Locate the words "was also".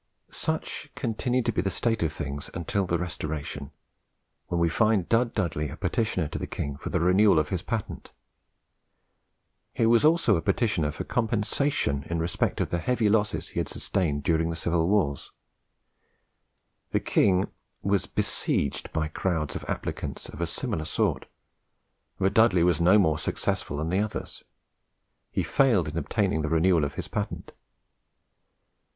9.85-10.35